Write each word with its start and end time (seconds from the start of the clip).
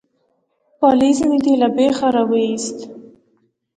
_پالېز 0.79 1.19
مې 1.29 1.37
دې 1.43 1.53
له 1.61 1.67
بېخه 1.75 2.07
را 2.15 2.23
وايست. 2.29 2.77